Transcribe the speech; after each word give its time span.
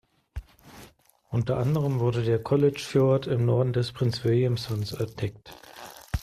Unter 1.29 1.57
anderem 1.59 1.99
wurde 1.99 2.23
der 2.23 2.41
College-Fjord 2.41 3.27
im 3.27 3.45
Norden 3.45 3.71
des 3.71 3.91
Prinz-William-Sunds 3.91 4.93
entdeckt. 4.93 5.53